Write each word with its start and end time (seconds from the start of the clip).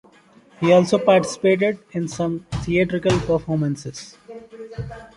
He 0.59 0.71
also 0.73 0.97
participated 0.97 1.77
in 1.91 2.07
some 2.07 2.47
theatrical 2.63 3.19
performances. 3.19 4.17